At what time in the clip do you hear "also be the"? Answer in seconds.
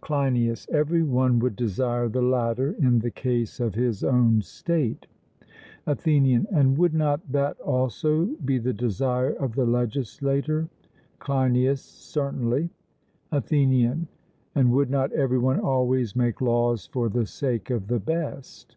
7.58-8.72